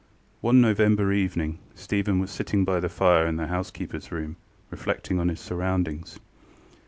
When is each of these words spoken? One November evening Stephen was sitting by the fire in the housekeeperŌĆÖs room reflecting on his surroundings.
One 0.39 0.61
November 0.61 1.13
evening 1.13 1.59
Stephen 1.75 2.17
was 2.17 2.31
sitting 2.31 2.65
by 2.65 2.79
the 2.79 2.89
fire 2.89 3.27
in 3.27 3.35
the 3.35 3.43
housekeeperŌĆÖs 3.45 4.09
room 4.09 4.35
reflecting 4.71 5.19
on 5.19 5.27
his 5.29 5.39
surroundings. 5.39 6.19